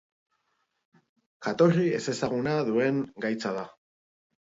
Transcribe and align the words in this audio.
Jatorri 1.49 1.85
ezezaguna 2.01 2.59
duen 2.73 3.01
gaitza 3.27 3.57
da. 3.63 3.73